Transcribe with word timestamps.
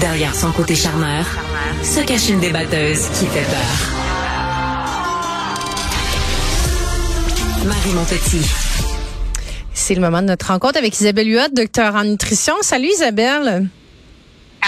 Derrière 0.00 0.34
son 0.34 0.50
côté 0.52 0.74
charmeur, 0.74 1.26
se 1.82 2.00
cache 2.00 2.30
une 2.30 2.40
débatteuse 2.40 3.06
qui 3.18 3.26
fait 3.26 3.44
peur. 3.44 3.76
Marie 7.66 7.92
Montpetit. 7.92 8.50
C'est 9.74 9.94
le 9.94 10.00
moment 10.00 10.22
de 10.22 10.28
notre 10.28 10.46
rencontre 10.46 10.78
avec 10.78 10.98
Isabelle 10.98 11.28
Huot, 11.28 11.48
docteur 11.52 11.96
en 11.96 12.04
nutrition. 12.04 12.54
Salut 12.62 12.88
Isabelle. 12.88 13.68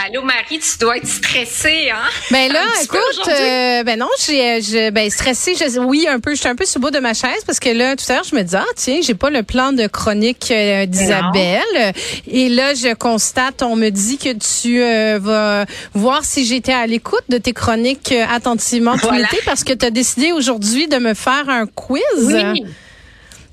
Allô 0.06 0.22
Marie, 0.22 0.60
tu 0.60 0.78
dois 0.78 0.98
être 0.98 1.08
stressée, 1.08 1.90
hein? 1.90 2.08
Ben 2.30 2.52
là, 2.52 2.62
écoute, 2.82 3.28
euh, 3.28 3.82
ben 3.82 3.98
non, 3.98 4.08
j'ai, 4.24 4.62
je, 4.62 4.90
ben 4.90 5.10
stressée, 5.10 5.54
je, 5.56 5.80
oui 5.80 6.06
un 6.08 6.20
peu, 6.20 6.34
je 6.34 6.40
suis 6.40 6.48
un 6.48 6.54
peu 6.54 6.66
sous 6.66 6.78
bout 6.78 6.90
de 6.90 7.00
ma 7.00 7.14
chaise 7.14 7.42
parce 7.44 7.58
que 7.58 7.70
là, 7.70 7.96
tout 7.96 8.04
à 8.08 8.14
l'heure, 8.14 8.24
je 8.24 8.36
me 8.36 8.42
disais, 8.42 8.58
ah 8.58 8.72
tiens, 8.76 9.00
j'ai 9.02 9.14
pas 9.14 9.30
le 9.30 9.42
plan 9.42 9.72
de 9.72 9.86
chronique 9.88 10.52
euh, 10.52 10.86
d'Isabelle. 10.86 11.94
Et 12.29 12.48
là, 12.48 12.75
je 12.75 12.94
constate, 12.94 13.62
on 13.62 13.75
me 13.75 13.89
dit 13.89 14.18
que 14.18 14.34
tu 14.34 14.82
euh, 14.82 15.18
vas 15.20 15.64
voir 15.94 16.25
si 16.25 16.44
j'étais 16.44 16.72
à 16.72 16.86
l'écoute 16.86 17.25
de 17.28 17.39
tes 17.39 17.53
chroniques 17.53 18.14
attentivement 18.30 18.96
tout 18.98 19.11
l'été 19.11 19.39
parce 19.44 19.64
que 19.64 19.72
tu 19.72 19.84
as 19.84 19.90
décidé 19.90 20.30
aujourd'hui 20.30 20.86
de 20.86 20.98
me 20.98 21.14
faire 21.14 21.48
un 21.48 21.67
quiz. 21.67 22.03
Oui. 22.20 22.64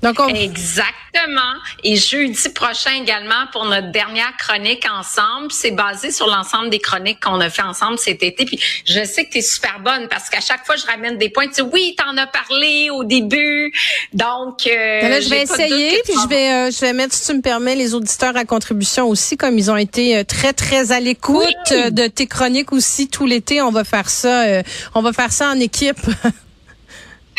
Donc 0.02 0.16
Exactement. 0.28 1.54
Et 1.82 1.96
jeudi 1.96 2.48
prochain 2.50 2.90
également 3.02 3.46
pour 3.52 3.64
notre 3.64 3.90
dernière 3.90 4.36
chronique 4.38 4.86
ensemble. 4.90 5.50
C'est 5.50 5.70
basé 5.70 6.10
sur 6.10 6.26
l'ensemble 6.26 6.70
des 6.70 6.78
chroniques 6.78 7.20
qu'on 7.22 7.40
a 7.40 7.50
fait 7.50 7.62
ensemble 7.62 7.98
cet 7.98 8.22
été. 8.22 8.44
Puis 8.44 8.60
je 8.84 9.04
sais 9.04 9.24
que 9.24 9.32
tu 9.32 9.38
es 9.38 9.42
super 9.42 9.80
bonne 9.80 10.08
parce 10.08 10.28
qu'à 10.28 10.40
chaque 10.40 10.64
fois, 10.66 10.76
je 10.76 10.86
ramène 10.86 11.18
des 11.18 11.30
points. 11.30 11.48
Tu 11.48 11.62
dis, 11.62 11.68
oui, 11.72 11.96
t'en 11.96 12.16
as 12.16 12.26
parlé 12.26 12.90
au 12.90 13.04
début. 13.04 13.72
Donc, 14.12 14.66
euh, 14.66 15.00
ben 15.00 15.10
là, 15.10 15.20
je 15.20 15.28
vais 15.28 15.42
essayer. 15.42 16.00
Puis 16.04 16.14
je 16.22 16.28
vais, 16.28 16.52
euh, 16.52 16.70
je 16.70 16.80
vais 16.80 16.92
mettre, 16.92 17.14
si 17.14 17.26
tu 17.26 17.36
me 17.36 17.42
permets, 17.42 17.74
les 17.74 17.94
auditeurs 17.94 18.36
à 18.36 18.44
contribution 18.44 19.08
aussi, 19.08 19.36
comme 19.36 19.58
ils 19.58 19.70
ont 19.70 19.76
été 19.76 20.18
euh, 20.18 20.24
très, 20.24 20.52
très 20.52 20.92
à 20.92 21.00
l'écoute 21.00 21.70
de 21.70 22.06
tes 22.06 22.26
chroniques 22.26 22.72
aussi 22.72 23.08
tout 23.08 23.26
l'été. 23.26 23.62
On 23.62 23.70
va 23.70 23.84
faire 23.84 24.10
ça. 24.10 24.62
on 24.94 25.02
va 25.02 25.12
faire 25.12 25.32
ça 25.32 25.50
en 25.50 25.58
équipe. 25.58 25.98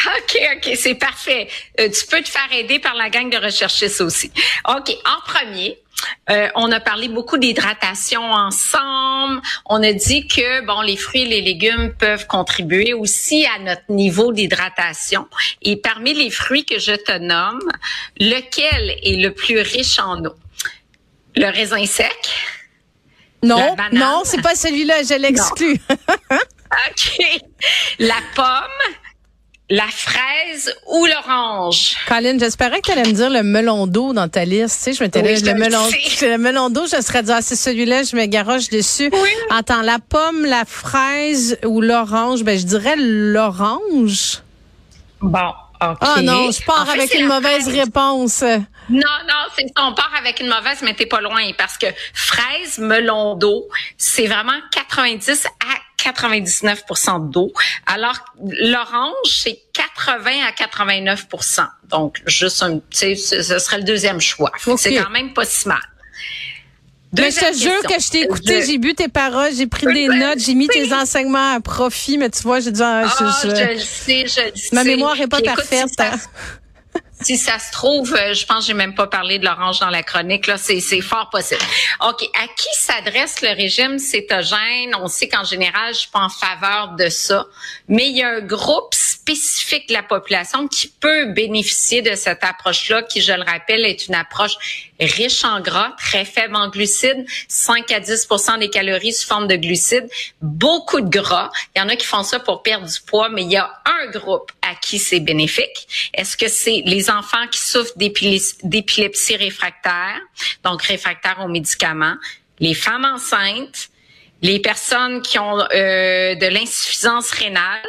OK, 0.06 0.40
OK, 0.56 0.76
c'est 0.76 0.96
parfait. 0.96 1.48
Euh, 1.80 1.90
tu 1.90 2.06
peux 2.06 2.22
te 2.22 2.30
faire 2.30 2.48
aider 2.52 2.80
par 2.80 2.96
la 2.96 3.10
gang 3.10 3.30
de 3.30 3.38
recherchistes 3.38 4.02
aussi. 4.02 4.32
OK, 4.68 4.96
en 5.06 5.22
premier, 5.26 5.80
euh, 6.30 6.50
on 6.56 6.72
a 6.72 6.80
parlé 6.80 7.08
beaucoup 7.08 7.38
d'hydratation 7.38 8.22
ensemble. 8.22 9.42
On 9.66 9.82
a 9.82 9.94
dit 9.94 10.28
que 10.28 10.66
bon, 10.66 10.82
les 10.82 10.98
fruits 10.98 11.24
et 11.24 11.26
les 11.26 11.42
légumes 11.42 11.94
peuvent 11.98 12.28
contribuer 12.28 12.94
aussi 12.94 13.46
à 13.48 13.60
notre 13.60 13.90
niveau 13.90 14.32
d'hydratation. 14.32 15.28
Et 15.62 15.78
parmi 15.78 16.14
les 16.14 16.30
fruits 16.30 16.66
que 16.66 16.80
je 16.80 16.94
te 16.94 17.18
nomme, 17.18 17.68
lequel 18.20 18.98
est 19.02 19.20
le 19.22 19.34
plus 19.34 19.60
riche 19.60 20.00
en 20.00 20.24
eau? 20.26 20.36
Le 21.36 21.48
raisin 21.48 21.86
sec? 21.86 22.30
Non, 23.44 23.76
non, 23.94 24.24
c'est 24.26 24.42
pas 24.42 24.56
celui-là. 24.56 25.04
Je 25.04 25.14
l'exclus. 25.20 25.80
OK. 26.30 27.42
La 28.00 28.16
pomme? 28.36 28.96
La 29.70 29.88
fraise 29.88 30.74
ou 30.88 31.06
l'orange? 31.06 31.98
Colin, 32.08 32.38
j'espérais 32.40 32.80
que 32.80 32.86
tu 32.86 32.92
allais 32.92 33.08
me 33.08 33.14
dire 33.14 33.30
le 33.30 33.44
melon 33.44 33.88
d'eau 33.88 34.14
dans 34.14 34.30
ta 34.30 34.46
liste. 34.46 34.78
Tu 34.78 34.84
sais, 34.84 34.94
je 34.94 35.04
m'étais 35.04 35.22
oui, 35.22 35.42
le, 35.42 35.54
melon, 35.56 35.84
le 36.22 36.38
melon 36.38 36.70
d'eau, 36.70 36.86
je 36.86 37.02
serais 37.02 37.24
dit, 37.24 37.32
ah, 37.32 37.42
c'est 37.42 37.56
celui-là, 37.56 38.04
je 38.04 38.16
me 38.16 38.26
garoche 38.26 38.70
dessus. 38.70 39.10
Oui. 39.12 39.30
Attends, 39.50 39.82
la 39.82 40.00
pomme, 40.00 40.46
la 40.46 40.66
fraise 40.66 41.58
ou 41.66 41.82
l'orange, 41.82 42.44
ben, 42.44 42.58
je 42.58 42.66
dirais 42.66 42.96
l'orange. 42.98 44.42
Bon. 45.22 45.52
OK. 45.80 45.98
Ah 46.02 46.22
non, 46.24 46.50
je 46.52 46.66
pars 46.66 46.90
avec 46.90 47.14
une 47.14 47.28
mauvaise 47.28 47.68
réponse. 47.68 48.42
Non, 48.90 49.02
non, 49.28 49.46
c'est 49.56 49.66
on 49.78 49.94
part 49.94 50.12
avec 50.18 50.40
une 50.40 50.48
mauvaise, 50.48 50.82
mais 50.82 50.96
t'es 50.96 51.06
pas 51.06 51.22
loin 51.22 51.52
parce 51.58 51.78
que 51.78 51.88
fraise, 52.14 52.80
melon 52.80 53.36
d'eau, 53.36 53.68
c'est 53.98 54.26
vraiment 54.26 54.60
90 54.72 55.46
à 55.46 55.77
99% 56.12 57.30
d'eau, 57.30 57.52
alors 57.86 58.26
l'orange 58.62 59.14
c'est 59.26 59.60
80 59.74 60.32
à 60.48 60.52
89% 60.52 61.68
Donc 61.90 62.22
juste 62.26 62.64
un, 62.64 62.80
ce 62.92 63.16
serait 63.60 63.78
le 63.78 63.84
deuxième 63.84 64.20
choix. 64.20 64.52
C'est 64.78 64.96
quand 64.96 65.10
même 65.10 65.34
pas 65.34 65.46
si 65.46 65.68
mal. 65.68 65.78
mais 67.14 67.32
je 67.32 67.40
te 67.40 67.58
jure 67.58 67.82
que 67.84 68.00
je 68.02 68.10
t'ai 68.10 68.22
écouté, 68.22 68.64
j'ai 68.66 68.78
bu 68.78 68.94
tes 68.94 69.08
paroles, 69.08 69.52
j'ai 69.56 69.68
pris 69.68 69.86
des 69.86 70.08
notes, 70.08 70.40
j'ai 70.40 70.56
mis 70.56 70.68
tes 70.68 70.94
enseignements 70.94 71.56
à 71.56 71.60
profit, 71.60 72.18
mais 72.18 72.30
tu 72.30 72.44
vois, 72.44 72.60
j'ai 72.60 72.72
dit, 72.72 72.82
ah, 72.84 73.06
je, 73.08 73.24
ah, 73.24 73.40
je, 73.44 73.80
je, 73.80 73.84
sais, 73.84 74.26
je 74.26 74.60
sais. 74.60 74.76
Ma 74.76 74.84
mémoire 74.84 75.20
est 75.20 75.28
pas 75.28 75.42
parfaite. 75.42 75.90
Si 77.22 77.38
ça 77.38 77.58
se 77.58 77.72
trouve, 77.72 78.14
euh, 78.14 78.34
je 78.34 78.46
pense 78.46 78.60
que 78.60 78.68
j'ai 78.68 78.74
même 78.74 78.94
pas 78.94 79.08
parlé 79.08 79.40
de 79.40 79.46
l'orange 79.46 79.80
dans 79.80 79.90
la 79.90 80.04
chronique. 80.04 80.48
Là, 80.48 80.58
c'est, 80.58 80.80
c'est 80.80 81.02
fort 81.02 81.30
possible. 81.30 81.62
Ok, 82.08 82.24
à 82.36 82.48
qui 82.48 82.68
s'adresse 82.74 83.42
le 83.42 83.50
régime 83.50 83.98
cétogène? 83.98 84.94
On 85.02 85.08
sait 85.08 85.28
qu'en 85.28 85.44
général, 85.44 85.94
je 85.94 86.02
suis 86.02 86.10
pas 86.10 86.22
en 86.22 86.30
faveur 86.30 86.90
de 86.98 87.10
ça, 87.10 87.48
mais 87.88 88.08
il 88.08 88.18
y 88.18 88.24
a 88.24 88.30
un 88.30 88.42
groupe 88.42 88.94
spécifique 88.94 89.90
de 89.90 89.94
la 89.94 90.04
population 90.04 90.68
qui 90.68 90.88
peut 90.88 91.34
bénéficier 91.34 92.02
de 92.02 92.16
cette 92.16 92.44
approche-là, 92.44 93.04
qui, 93.04 93.22
je 93.22 93.34
le 93.34 93.44
rappelle, 93.44 93.86
est 93.86 94.08
une 94.08 94.16
approche 94.16 94.87
riche 95.00 95.44
en 95.44 95.62
gras, 95.62 95.94
très 95.98 96.26
faible 96.26 96.56
en 96.56 96.70
glucides, 96.70 97.26
5 97.48 97.92
à 97.92 98.00
10% 98.00 98.60
des 98.60 98.70
calories 98.70 99.14
sous 99.14 99.28
forme 99.28 99.48
de 99.48 99.56
glucides, 99.56 100.10
beaucoup 100.42 101.02
de 101.02 101.10
gras. 101.10 101.52
Il 101.76 101.80
y 101.80 101.82
en 101.82 101.90
a 101.90 101.96
qui 101.96 102.06
font 102.06 102.24
ça 102.24 102.40
pour 102.40 102.64
perdre 102.64 102.88
du 102.88 103.02
poids, 103.06 103.30
mais 103.30 103.44
il 103.44 103.52
y 103.52 103.58
a 103.58 103.72
un 103.86 104.10
groupe 104.12 104.52
à 104.62 104.76
qui 104.76 105.00
c'est 105.00 105.20
bénéfique. 105.20 106.10
Est-ce 106.14 106.36
que 106.38 106.48
c'est 106.48 106.82
les 106.86 107.10
enfants 107.10 107.48
qui 107.52 107.60
souffrent 107.60 107.98
d'épilepsie 107.98 109.36
réfractaire, 109.36 110.20
donc 110.64 110.82
réfractaire 110.84 111.40
aux 111.44 111.50
médicaments, 111.50 112.16
les 112.60 112.74
femmes 112.74 113.06
enceintes, 113.06 113.90
les 114.42 114.60
personnes 114.60 115.22
qui 115.22 115.40
ont 115.40 115.60
euh, 115.60 116.36
de 116.36 116.48
l'insuffisance 116.48 117.32
rénale, 117.32 117.82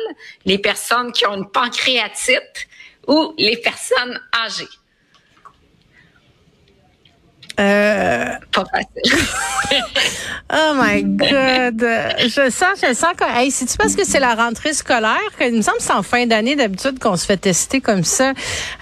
les 0.45 0.59
personnes 0.59 1.13
qui 1.13 1.27
ont 1.27 1.35
une 1.35 1.51
pancréatite 1.51 2.69
ou 3.07 3.35
les 3.39 3.57
personnes 3.59 4.21
âgées? 4.35 4.69
Euh... 7.59 8.37
Pas. 8.53 8.65
oh 10.53 10.73
my 10.75 11.03
God. 11.05 11.87
Je 12.21 12.51
sens, 12.51 12.81
je 12.83 12.95
sens 12.95 13.15
que, 13.17 13.25
hey, 13.39 13.51
c'est-tu 13.51 13.77
parce 13.77 13.95
que 13.95 14.05
c'est 14.05 14.21
la 14.21 14.35
rentrée 14.35 14.73
scolaire 14.73 15.19
il 15.41 15.55
me 15.55 15.63
semble 15.63 15.79
que 15.79 15.85
c'est 15.85 15.93
en 15.93 16.03
fin 16.03 16.27
d'année 16.27 16.57
d'habitude 16.57 16.99
qu'on 16.99 17.17
se 17.17 17.27
fait 17.27 17.37
tester 17.37 17.81
comme 17.81 18.05
ça. 18.05 18.33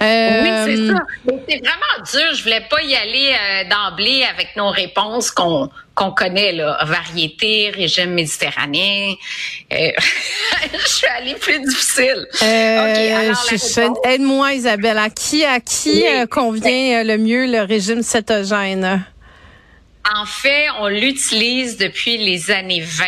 Euh... 0.00 0.42
Oui, 0.42 0.50
c'est 0.76 0.92
ça. 0.92 1.02
C'est 1.48 1.58
vraiment 1.58 2.04
dur. 2.12 2.34
Je 2.34 2.42
voulais 2.42 2.64
pas 2.68 2.82
y 2.82 2.94
aller 2.94 3.34
euh, 3.34 3.68
d'emblée 3.68 4.24
avec 4.24 4.56
nos 4.56 4.70
réponses 4.70 5.30
qu'on 5.30 5.70
qu'on 5.96 6.10
connaît, 6.10 6.52
là, 6.52 6.78
variété, 6.84 7.72
régime 7.74 8.10
méditerranéen. 8.10 9.14
Euh, 9.72 9.90
je 10.72 10.86
suis 10.86 11.06
allée 11.06 11.34
plus 11.34 11.58
difficile. 11.60 12.26
Euh, 12.42 13.32
Aide-moi, 14.04 14.52
Isabelle. 14.52 14.98
À 14.98 15.08
qui, 15.08 15.44
à 15.44 15.58
qui 15.58 16.06
euh, 16.06 16.26
convient 16.26 17.00
euh, 17.00 17.02
le 17.02 17.16
mieux 17.16 17.46
le 17.46 17.62
régime 17.62 18.02
cétogène? 18.02 19.06
En 20.14 20.24
fait, 20.24 20.68
on 20.78 20.86
l'utilise 20.86 21.76
depuis 21.78 22.16
les 22.16 22.50
années 22.50 22.80
20 22.80 23.06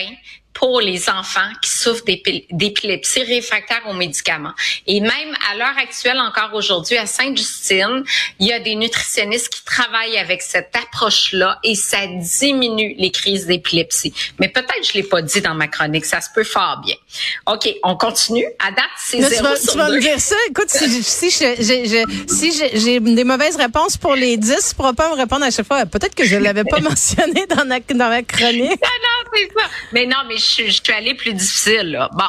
pour 0.58 0.80
les 0.80 1.08
enfants 1.08 1.48
qui 1.62 1.70
souffrent 1.70 2.04
d'épilepsie 2.04 3.22
réfractaire 3.22 3.82
aux 3.86 3.92
médicaments. 3.92 4.52
Et 4.88 5.00
même 5.00 5.36
à 5.50 5.54
l'heure 5.54 5.78
actuelle, 5.80 6.18
encore 6.18 6.50
aujourd'hui, 6.52 6.96
à 6.96 7.06
Sainte-Justine, 7.06 8.02
il 8.40 8.48
y 8.48 8.52
a 8.52 8.58
des 8.58 8.74
nutritionnistes 8.74 9.50
qui 9.50 9.64
travaillent 9.64 10.18
avec 10.18 10.42
cette 10.42 10.74
approche-là 10.74 11.60
et 11.62 11.76
ça 11.76 11.98
diminue 12.08 12.96
les 12.98 13.12
crises 13.12 13.46
d'épilepsie. 13.46 14.12
Mais 14.40 14.48
peut-être 14.48 14.82
je 14.82 14.94
l'ai 14.94 15.04
pas 15.04 15.22
dit 15.22 15.40
dans 15.40 15.54
ma 15.54 15.68
chronique, 15.68 16.04
ça 16.04 16.20
se 16.20 16.28
peut 16.34 16.42
fort 16.42 16.80
bien. 16.84 16.96
OK, 17.46 17.68
on 17.84 17.96
continue. 17.96 18.46
À 18.58 18.72
date, 18.72 18.84
c'est 18.98 19.22
zéro 19.22 19.36
tu 19.36 19.42
vas, 19.42 19.56
sur 19.56 19.72
tu 19.72 19.78
vas 19.78 19.90
me 19.90 20.00
dire 20.00 20.18
ça. 20.18 20.34
Écoute, 20.50 20.70
si, 20.70 21.30
si 21.30 22.52
j'ai 22.74 23.00
des 23.00 23.24
mauvaises 23.24 23.56
réponses 23.56 23.96
pour 23.96 24.16
les 24.16 24.36
10, 24.36 24.70
tu 24.70 24.74
pourras 24.74 24.92
pas 24.92 25.08
me 25.10 25.14
répondre 25.14 25.44
à 25.44 25.52
chaque 25.52 25.66
fois. 25.66 25.86
Peut-être 25.86 26.16
que 26.16 26.24
je 26.24 26.36
l'avais 26.36 26.64
pas 26.64 26.80
mentionné 26.80 27.46
dans, 27.46 27.62
la, 27.62 27.78
dans 27.78 28.08
ma 28.08 28.22
chronique. 28.22 28.80
Non, 28.82 28.98
non, 29.04 29.17
c'est 29.34 29.48
ça. 29.52 29.68
Mais 29.92 30.06
non, 30.06 30.18
mais 30.26 30.36
je, 30.36 30.66
je 30.66 30.82
suis 30.82 30.92
allée 30.92 31.14
plus 31.14 31.32
difficile. 31.32 31.92
Là. 31.92 32.08
Bon, 32.12 32.24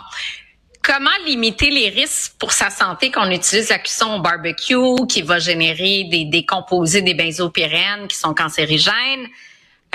comment 0.82 1.10
limiter 1.26 1.70
les 1.70 1.90
risques 1.90 2.34
pour 2.40 2.52
sa 2.52 2.70
santé 2.70 3.12
qu'on 3.12 3.30
utilise 3.32 3.70
la 3.70 3.80
cuisson 3.80 4.16
au 4.16 4.20
barbecue, 4.22 5.06
qui 5.08 5.22
va 5.22 5.40
générer 5.40 6.06
des, 6.06 6.26
des 6.26 6.46
composés 6.46 7.02
des 7.02 7.14
benzopyrénes 7.14 8.08
qui 8.08 8.18
sont 8.18 8.34
cancérigènes? 8.34 9.28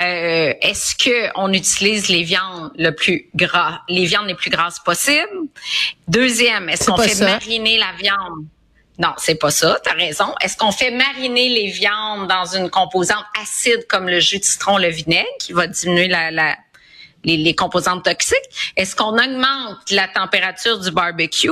Euh, 0.01 0.53
est-ce 0.61 0.93
que 0.95 1.29
on 1.35 1.53
utilise 1.53 2.09
les 2.09 2.23
viandes 2.23 2.71
le 2.77 2.91
plus 2.91 3.29
gras, 3.33 3.81
les 3.87 4.03
viandes 4.03 4.27
les 4.27 4.35
plus 4.35 4.49
grasses 4.49 4.79
possibles? 4.79 5.47
Deuxième, 6.09 6.67
est-ce 6.67 6.89
qu'on 6.89 6.97
fait 6.97 7.23
mariner 7.23 7.77
la 7.77 7.93
viande? 7.97 8.45
Non, 8.97 9.13
c'est 9.17 9.35
pas 9.35 9.51
ça, 9.51 9.79
tu 9.83 9.89
as 9.89 9.93
raison. 9.93 10.33
Est-ce 10.41 10.57
qu'on 10.57 10.71
fait 10.71 10.91
mariner 10.91 11.47
les 11.47 11.71
viandes 11.71 12.27
dans 12.27 12.45
une 12.45 12.69
composante 12.69 13.23
acide 13.41 13.87
comme 13.87 14.09
le 14.09 14.19
jus 14.19 14.39
de 14.39 14.43
citron, 14.43 14.77
le 14.77 14.89
vinaigre, 14.89 15.27
qui 15.39 15.53
va 15.53 15.67
diminuer 15.67 16.09
la, 16.09 16.29
la, 16.29 16.57
les, 17.25 17.55
composantes 17.55 18.05
toxiques? 18.05 18.73
Est-ce 18.77 18.95
qu'on 18.95 19.13
augmente 19.13 19.91
la 19.91 20.07
température 20.07 20.79
du 20.79 20.91
barbecue? 20.91 21.49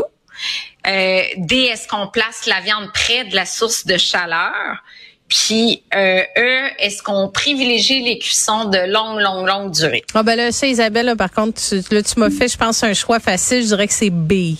Euh, 0.86 1.22
D, 1.38 1.56
est-ce 1.56 1.88
qu'on 1.88 2.08
place 2.08 2.46
la 2.46 2.60
viande 2.62 2.92
près 2.94 3.25
de 3.25 3.36
la 3.36 3.46
source 3.46 3.86
de 3.86 3.98
chaleur? 3.98 4.84
Puis 5.30 5.84
euh, 5.96 6.22
eux, 6.38 6.70
est-ce 6.80 7.02
qu'on 7.02 7.30
privilégie 7.30 8.04
les 8.04 8.20
cuissons 8.20 8.66
de 8.66 8.78
longue, 8.92 9.20
longue, 9.20 9.48
longue 9.48 9.72
durée? 9.72 10.04
Ah 10.14 10.22
ben 10.22 10.36
là, 10.36 10.52
ça, 10.52 10.68
Isabelle, 10.68 11.08
là, 11.08 11.16
par 11.16 11.31
contre, 11.31 11.60
tu, 11.62 11.81
là, 11.94 12.04
tu 12.04 12.20
m'as 12.20 12.30
fait, 12.30 12.48
je 12.48 12.58
pense, 12.58 12.84
un 12.84 12.94
choix 12.94 13.20
facile. 13.20 13.64
Je 13.64 13.68
dirais 13.68 13.88
que 13.88 13.94
c'est 13.94 14.10
B. 14.10 14.56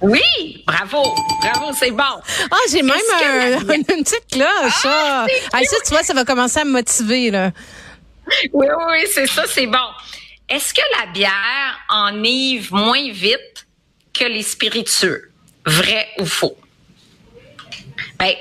Oui, 0.00 0.62
bravo, 0.66 1.02
bravo, 1.42 1.72
c'est 1.78 1.90
bon. 1.90 2.02
Ah, 2.50 2.56
j'ai 2.70 2.82
même 2.82 2.96
un, 3.22 3.58
une 3.74 3.84
petite 3.84 4.26
cloche. 4.30 4.84
Ah, 4.84 5.26
ah. 5.52 5.58
ça, 5.64 5.76
tu 5.84 5.90
vois, 5.90 6.02
ça 6.02 6.14
va 6.14 6.24
commencer 6.24 6.60
à 6.60 6.64
me 6.64 6.72
motiver 6.72 7.30
là. 7.30 7.50
Oui, 8.52 8.66
oui, 8.88 9.04
c'est 9.12 9.26
ça, 9.26 9.44
c'est 9.46 9.66
bon. 9.66 9.88
Est-ce 10.48 10.72
que 10.72 10.82
la 10.98 11.06
bière 11.12 11.80
enivre 11.88 12.74
moins 12.74 13.10
vite 13.10 13.66
que 14.12 14.24
les 14.24 14.42
spiritueux? 14.42 15.32
Vrai 15.64 16.08
ou 16.18 16.26
faux? 16.26 16.56
Ben, 18.18 18.34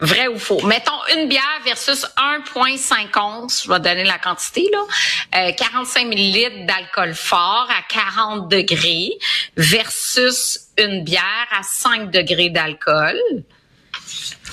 Vrai 0.00 0.26
ou 0.26 0.38
faux? 0.38 0.60
Mettons 0.66 0.92
une 1.16 1.28
bière 1.28 1.60
versus 1.64 2.04
1,5 2.18 3.18
onces, 3.18 3.64
je 3.64 3.70
vais 3.70 3.78
donner 3.78 4.04
la 4.04 4.18
quantité, 4.18 4.68
là, 4.72 5.52
45 5.52 6.04
euh, 6.04 6.08
millilitres 6.08 6.66
d'alcool 6.66 7.14
fort 7.14 7.68
à 7.70 7.82
40 7.88 8.50
degrés 8.50 9.12
versus 9.56 10.60
une 10.76 11.04
bière 11.04 11.48
à 11.52 11.62
5 11.62 12.10
degrés 12.10 12.50
d'alcool. 12.50 13.18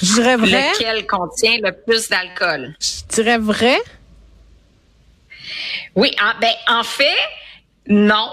Je 0.02 0.14
dirais 0.14 0.36
vrai. 0.38 0.72
Lequel 0.72 1.08
contient 1.08 1.58
le 1.62 1.72
plus 1.72 2.08
d'alcool? 2.08 2.76
Je 2.80 3.16
dirais 3.16 3.38
vrai. 3.38 3.78
Oui, 5.96 6.16
en, 6.22 6.40
ben, 6.40 6.54
en 6.68 6.84
fait, 6.84 7.18
non, 7.88 8.30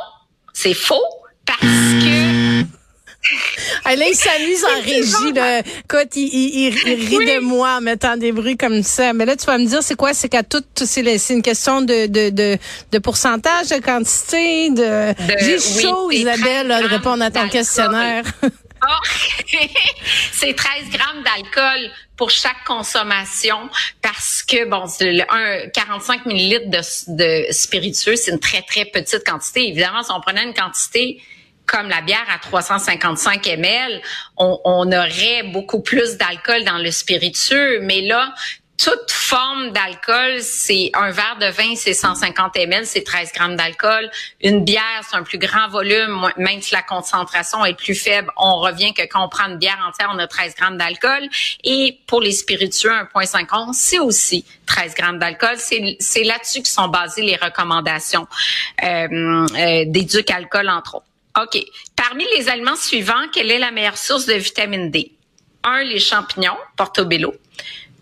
c'est 0.52 0.74
faux 0.74 1.04
parce 1.46 1.60
que 1.60 2.64
ah, 3.84 3.96
là, 3.96 4.06
il 4.08 4.14
s'amuse 4.14 4.64
en 4.64 4.80
régie. 4.82 5.32
Là. 5.34 5.60
Écoute, 5.60 6.16
il, 6.16 6.28
il, 6.32 6.70
rit 6.70 7.26
de 7.26 7.40
moi 7.40 7.76
en 7.76 7.80
mettant 7.80 8.16
des 8.16 8.32
bruits 8.32 8.56
comme 8.56 8.82
ça. 8.82 9.12
Mais 9.12 9.26
là, 9.26 9.36
tu 9.36 9.46
vas 9.46 9.58
me 9.58 9.66
dire, 9.66 9.82
c'est 9.82 9.96
quoi? 9.96 10.14
C'est 10.14 10.28
qu'à 10.28 10.42
tout, 10.42 10.62
c'est 10.74 11.02
une 11.30 11.42
question 11.42 11.82
de, 11.82 12.06
de, 12.06 12.30
de, 12.30 12.58
de, 12.92 12.98
pourcentage, 12.98 13.68
de 13.68 13.80
quantité, 13.80 14.70
de... 14.70 15.14
J'ai 15.40 15.58
chaud, 15.58 16.10
Isabelle, 16.10 16.68
de 16.68 16.88
répondre 16.88 17.22
à 17.22 17.30
ton 17.30 17.48
questionnaire. 17.48 18.24
Oh, 18.42 18.86
c'est 20.32 20.54
13 20.54 20.90
grammes 20.90 21.24
d'alcool 21.24 21.90
pour 22.18 22.30
chaque 22.30 22.64
consommation 22.66 23.70
parce 24.02 24.42
que 24.42 24.66
bon, 24.66 24.84
un 25.30 25.68
45 25.68 26.26
millilitres 26.26 26.68
de, 26.68 26.80
de 27.16 27.52
spiritueux, 27.52 28.16
c'est 28.16 28.32
une 28.32 28.40
très 28.40 28.60
très 28.62 28.84
petite 28.84 29.24
quantité. 29.24 29.68
Évidemment, 29.68 30.02
si 30.02 30.10
on 30.10 30.20
prenait 30.20 30.42
une 30.42 30.52
quantité 30.52 31.22
comme 31.64 31.88
la 31.88 32.00
bière 32.00 32.26
à 32.28 32.38
355 32.38 33.46
ml, 33.46 34.00
on, 34.36 34.58
on 34.64 34.90
aurait 34.90 35.44
beaucoup 35.52 35.80
plus 35.80 36.16
d'alcool 36.16 36.64
dans 36.64 36.78
le 36.78 36.90
spiritueux. 36.90 37.80
Mais 37.82 38.00
là, 38.00 38.34
toute 38.78 39.10
forme 39.10 39.72
d'alcool, 39.72 40.40
c'est 40.40 40.90
un 40.94 41.10
verre 41.10 41.36
de 41.40 41.46
vin, 41.46 41.74
c'est 41.74 41.94
150 41.94 42.56
ml, 42.56 42.86
c'est 42.86 43.02
13 43.02 43.32
grammes 43.32 43.56
d'alcool. 43.56 44.08
Une 44.40 44.64
bière, 44.64 45.02
c'est 45.08 45.16
un 45.16 45.24
plus 45.24 45.38
grand 45.38 45.68
volume, 45.68 46.30
même 46.36 46.62
si 46.62 46.72
la 46.72 46.82
concentration 46.82 47.64
est 47.64 47.74
plus 47.74 47.96
faible, 47.96 48.30
on 48.36 48.60
revient 48.60 48.94
que 48.94 49.02
quand 49.02 49.24
on 49.24 49.28
prend 49.28 49.48
une 49.48 49.58
bière 49.58 49.84
entière, 49.86 50.10
on 50.14 50.18
a 50.18 50.28
13 50.28 50.54
grammes 50.54 50.78
d'alcool. 50.78 51.28
Et 51.64 51.98
pour 52.06 52.20
les 52.20 52.30
spiritueux, 52.32 52.90
1,50, 52.90 53.72
c'est 53.72 53.98
aussi 53.98 54.44
13 54.66 54.94
grammes 54.94 55.18
d'alcool. 55.18 55.56
C'est 55.58 56.24
là-dessus 56.24 56.62
que 56.62 56.68
sont 56.68 56.88
basées 56.88 57.22
les 57.22 57.36
recommandations 57.36 58.26
euh, 58.82 59.46
euh, 59.56 59.84
des 59.86 60.06
alcool, 60.32 60.68
entre 60.68 60.96
autres. 60.96 61.06
OK. 61.42 61.62
Parmi 61.96 62.24
les 62.36 62.48
aliments 62.48 62.76
suivants, 62.76 63.28
quelle 63.32 63.50
est 63.50 63.58
la 63.58 63.70
meilleure 63.70 63.98
source 63.98 64.26
de 64.26 64.34
vitamine 64.34 64.90
D? 64.90 65.12
Un, 65.64 65.82
les 65.82 65.98
champignons, 65.98 66.56
portobello. 66.76 67.34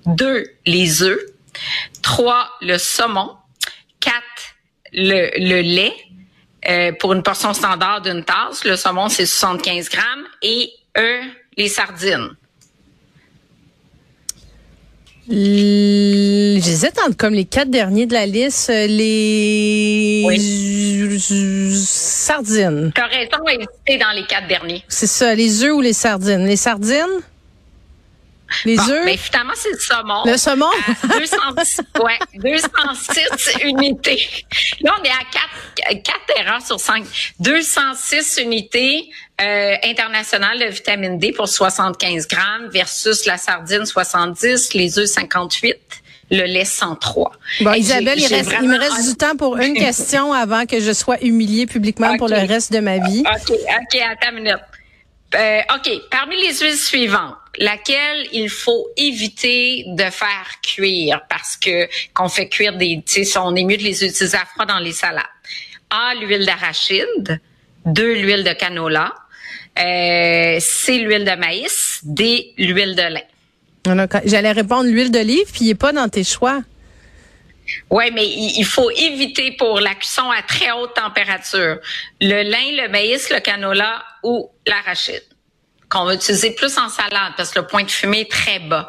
Deux, 0.06 0.46
les 0.64 1.02
œufs. 1.02 1.20
Trois, 2.02 2.48
le 2.60 2.78
saumon. 2.78 3.30
Quatre, 4.00 4.14
le, 4.92 5.30
le 5.38 5.60
lait. 5.62 5.94
Euh, 6.68 6.92
pour 6.98 7.12
une 7.12 7.22
portion 7.22 7.54
standard 7.54 8.02
d'une 8.02 8.24
tasse, 8.24 8.64
le 8.64 8.76
saumon, 8.76 9.08
c'est 9.08 9.26
75 9.26 9.88
grammes. 9.88 10.24
Et 10.42 10.70
E, 10.96 11.20
les 11.56 11.68
sardines. 11.68 12.30
J'hésite 15.28 16.98
entre 17.04 17.16
comme 17.16 17.34
les 17.34 17.44
quatre 17.46 17.68
derniers 17.68 18.06
de 18.06 18.12
la 18.12 18.26
liste, 18.26 18.70
euh, 18.70 18.86
les 18.86 20.24
sardines. 21.74 22.92
T'as 22.94 23.06
raison 23.08 23.48
hésiter 23.48 23.98
dans 23.98 24.12
les 24.14 24.24
quatre 24.24 24.46
derniers. 24.46 24.84
C'est 24.88 25.08
ça, 25.08 25.34
les 25.34 25.64
œufs 25.64 25.72
ou 25.72 25.80
les 25.80 25.92
sardines. 25.92 26.46
Les 26.46 26.56
sardines? 26.56 27.20
Les 28.64 28.78
œufs? 28.78 29.04
Mais 29.04 29.16
finalement, 29.16 29.52
c'est 29.54 29.72
le 29.72 29.78
saumon. 29.78 30.22
Le 30.24 30.36
saumon? 30.36 30.70
206, 31.02 31.80
ouais, 32.02 32.18
206 32.34 33.58
unités. 33.64 34.28
Là, 34.80 34.94
on 34.98 35.04
est 35.04 35.10
à 35.10 35.92
4, 35.92 36.02
4 36.02 36.40
erreurs 36.40 36.62
sur 36.62 36.80
5. 36.80 37.04
206 37.40 38.38
unités 38.42 39.10
euh, 39.40 39.74
internationales 39.84 40.58
de 40.58 40.66
vitamine 40.66 41.18
D 41.18 41.32
pour 41.32 41.48
75 41.48 42.28
grammes 42.28 42.68
versus 42.68 43.26
la 43.26 43.36
sardine 43.36 43.84
70, 43.84 44.74
les 44.74 44.98
œufs 44.98 45.08
58 45.08 45.76
le 46.30 46.44
lait 46.44 46.64
103. 46.64 47.32
Bon, 47.60 47.72
Isabelle, 47.74 48.18
il, 48.18 48.26
reste, 48.26 48.52
il 48.60 48.68
me 48.68 48.78
reste 48.78 49.08
du 49.08 49.16
temps 49.16 49.36
pour 49.36 49.56
une 49.58 49.74
question 49.74 50.32
avant 50.32 50.66
que 50.66 50.80
je 50.80 50.92
sois 50.92 51.22
humiliée 51.22 51.66
publiquement 51.66 52.16
pour 52.18 52.28
le 52.28 52.46
reste 52.46 52.72
de 52.72 52.80
ma 52.80 52.98
vie. 52.98 53.20
OK, 53.20 53.52
OK, 53.52 54.00
attends 54.00 54.36
une 54.36 54.42
minute. 54.42 54.58
Euh, 55.36 55.60
OK, 55.74 55.90
parmi 56.10 56.36
les 56.36 56.54
huiles 56.60 56.76
suivantes, 56.76 57.36
laquelle 57.58 58.26
il 58.32 58.48
faut 58.48 58.88
éviter 58.96 59.84
de 59.88 60.04
faire 60.04 60.60
cuire 60.62 61.20
parce 61.28 61.56
que 61.56 61.88
qu'on 62.14 62.28
fait 62.28 62.48
cuire 62.48 62.76
des, 62.76 63.02
tu 63.06 63.24
sais, 63.24 63.38
on 63.38 63.54
est 63.54 63.64
mieux 63.64 63.76
de 63.76 63.82
les 63.82 64.04
utiliser 64.04 64.36
à 64.36 64.46
froid 64.46 64.64
dans 64.64 64.78
les 64.78 64.92
salades. 64.92 65.24
A, 65.90 66.14
l'huile 66.14 66.46
d'arachide. 66.46 67.40
Deux, 67.84 68.14
l'huile 68.14 68.44
de 68.44 68.52
canola. 68.52 69.14
Euh, 69.78 70.58
C, 70.58 70.98
l'huile 70.98 71.24
de 71.24 71.36
maïs. 71.36 72.00
D, 72.02 72.52
l'huile 72.56 72.96
de 72.96 73.02
lin. 73.02 74.08
J'allais 74.24 74.52
répondre 74.52 74.88
l'huile 74.88 75.10
d'olive, 75.10 75.46
puis 75.52 75.60
il 75.62 75.68
n'est 75.68 75.74
pas 75.74 75.92
dans 75.92 76.08
tes 76.08 76.24
choix. 76.24 76.62
Oui, 77.90 78.10
mais 78.12 78.26
il 78.26 78.64
faut 78.64 78.90
éviter 78.90 79.52
pour 79.52 79.80
la 79.80 79.94
cuisson 79.94 80.30
à 80.30 80.42
très 80.42 80.72
haute 80.72 80.94
température 80.94 81.78
le 82.20 82.42
lin, 82.42 82.82
le 82.82 82.88
maïs, 82.88 83.30
le 83.30 83.40
canola 83.40 84.02
ou 84.22 84.50
l'arachide 84.66 85.22
qu'on 85.88 86.04
va 86.04 86.14
utiliser 86.14 86.50
plus 86.50 86.76
en 86.78 86.88
salade 86.88 87.32
parce 87.36 87.50
que 87.50 87.60
le 87.60 87.66
point 87.66 87.84
de 87.84 87.90
fumée 87.90 88.20
est 88.20 88.30
très 88.30 88.58
bas. 88.58 88.88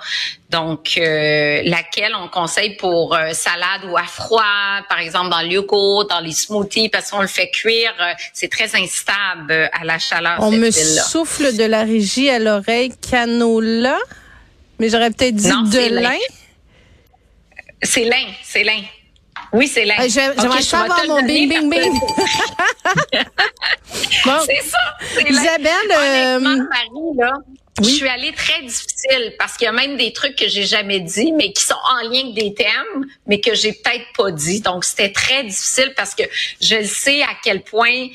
Donc, 0.49 0.97
euh, 0.97 1.61
laquelle 1.65 2.13
on 2.15 2.27
conseille 2.27 2.75
pour 2.77 3.13
euh, 3.13 3.33
salade 3.33 3.81
ou 3.89 3.97
à 3.97 4.03
froid, 4.03 4.43
par 4.89 4.99
exemple 4.99 5.29
dans 5.29 5.41
le 5.41 5.47
yogourt, 5.47 6.07
dans 6.07 6.19
les 6.19 6.31
smoothies, 6.31 6.89
parce 6.89 7.11
qu'on 7.11 7.21
le 7.21 7.27
fait 7.27 7.49
cuire, 7.51 7.93
euh, 7.99 8.13
c'est 8.33 8.49
très 8.49 8.75
instable 8.75 9.69
à 9.73 9.83
la 9.83 9.99
chaleur. 9.99 10.37
On 10.39 10.51
me 10.51 10.71
souffle 10.71 11.55
de 11.55 11.63
la 11.65 11.83
régie 11.83 12.29
à 12.29 12.39
l'oreille 12.39 12.93
canola, 13.09 13.97
mais 14.79 14.89
j'aurais 14.89 15.11
peut-être 15.11 15.35
dit 15.35 15.47
de 15.47 15.93
lin. 16.01 16.17
C'est 17.81 18.05
lin, 18.05 18.25
c'est 18.43 18.63
lin. 18.63 18.81
Oui, 19.53 19.67
c'est 19.67 19.85
lin. 19.85 19.95
J'aimerais 20.07 20.47
okay, 20.47 20.61
savoir 20.61 21.05
mon 21.07 21.21
bing, 21.23 21.47
bing, 21.47 21.69
bing. 21.69 21.93
C'est 24.45 24.63
ça. 24.63 24.97
Isabelle. 25.27 25.91
Euh, 25.91 26.39
Marie, 26.39 27.17
là, 27.17 27.33
je 27.79 27.89
suis 27.89 28.07
allée 28.07 28.33
très 28.33 28.61
difficile 28.61 29.35
parce 29.37 29.55
qu'il 29.55 29.65
y 29.65 29.69
a 29.69 29.71
même 29.71 29.97
des 29.97 30.11
trucs 30.11 30.35
que 30.35 30.47
j'ai 30.47 30.65
jamais 30.65 30.99
dit, 30.99 31.31
mais 31.31 31.53
qui 31.53 31.63
sont 31.63 31.75
en 31.89 32.09
lien 32.09 32.21
avec 32.21 32.33
des 32.33 32.53
thèmes, 32.53 33.05
mais 33.27 33.39
que 33.39 33.53
j'ai 33.53 33.71
peut-être 33.71 34.05
pas 34.17 34.31
dit. 34.31 34.61
Donc, 34.61 34.83
c'était 34.83 35.11
très 35.11 35.43
difficile 35.43 35.93
parce 35.95 36.15
que 36.15 36.23
je 36.61 36.83
sais 36.83 37.21
à 37.21 37.29
quel 37.43 37.61
point 37.61 38.07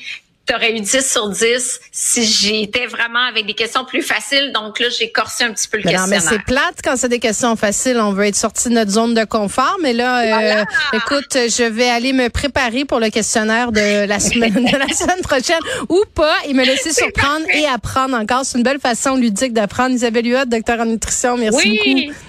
t'aurais 0.45 0.75
eu 0.75 0.81
10 0.81 1.09
sur 1.09 1.29
10 1.29 1.79
si 1.91 2.23
j'étais 2.25 2.85
vraiment 2.85 3.25
avec 3.29 3.45
des 3.45 3.53
questions 3.53 3.85
plus 3.85 4.01
faciles. 4.01 4.51
Donc 4.53 4.79
là, 4.79 4.87
j'ai 4.89 5.11
corsé 5.11 5.43
un 5.43 5.53
petit 5.53 5.67
peu 5.67 5.77
le 5.77 5.83
questionnaire. 5.83 6.07
Non, 6.21 6.25
mais 6.29 6.35
c'est 6.35 6.43
plate 6.43 6.79
quand 6.83 6.97
c'est 6.97 7.09
des 7.09 7.19
questions 7.19 7.55
faciles. 7.55 7.97
On 7.99 8.11
veut 8.11 8.25
être 8.25 8.35
sorti 8.35 8.69
de 8.69 8.73
notre 8.73 8.91
zone 8.91 9.13
de 9.13 9.23
confort. 9.23 9.77
Mais 9.81 9.93
là, 9.93 10.61
euh, 10.61 10.65
écoute, 10.93 11.33
je 11.33 11.63
vais 11.63 11.89
aller 11.89 12.13
me 12.13 12.29
préparer 12.29 12.85
pour 12.85 12.99
le 12.99 13.09
questionnaire 13.09 13.71
de 13.71 14.05
la 14.05 14.19
semaine, 14.19 14.53
de 14.53 14.77
la 14.77 14.93
semaine 14.93 15.21
prochaine 15.21 15.61
ou 15.89 16.03
pas 16.13 16.35
et 16.45 16.53
me 16.53 16.65
laisser 16.65 16.91
surprendre 16.93 17.45
et 17.53 17.65
apprendre 17.65 18.15
encore. 18.17 18.41
C'est 18.43 18.57
une 18.57 18.63
belle 18.63 18.79
façon 18.79 19.15
ludique 19.15 19.53
d'apprendre. 19.53 19.91
Isabelle 19.95 20.25
Huot, 20.27 20.45
docteur 20.45 20.79
en 20.79 20.85
nutrition. 20.85 21.37
Merci 21.37 21.79
oui. 21.85 22.05
beaucoup. 22.07 22.19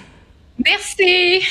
Merci. 0.65 1.43